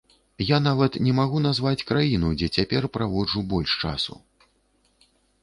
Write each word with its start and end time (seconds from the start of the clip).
Я 0.51 0.57
нават 0.67 0.95
не 1.07 1.13
магу 1.19 1.41
назваць 1.47 1.85
краіну, 1.89 2.31
дзе 2.41 2.47
цяпер 2.57 2.89
праводжу 2.99 3.45
больш 3.53 3.71
часу. 3.85 4.19